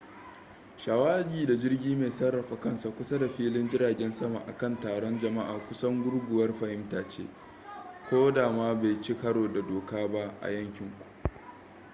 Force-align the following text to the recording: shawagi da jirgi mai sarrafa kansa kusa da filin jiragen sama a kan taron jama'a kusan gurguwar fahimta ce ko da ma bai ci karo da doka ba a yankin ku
shawagi 0.77 1.45
da 1.45 1.57
jirgi 1.57 1.95
mai 1.95 2.11
sarrafa 2.11 2.59
kansa 2.59 2.89
kusa 2.91 3.19
da 3.19 3.29
filin 3.29 3.69
jiragen 3.69 4.11
sama 4.15 4.39
a 4.47 4.57
kan 4.57 4.79
taron 4.79 5.19
jama'a 5.19 5.67
kusan 5.67 6.03
gurguwar 6.03 6.53
fahimta 6.53 7.09
ce 7.09 7.27
ko 8.09 8.31
da 8.31 8.51
ma 8.51 8.73
bai 8.75 9.01
ci 9.01 9.13
karo 9.17 9.47
da 9.47 9.61
doka 9.61 10.07
ba 10.07 10.33
a 10.41 10.49
yankin 10.49 10.89
ku 10.89 11.05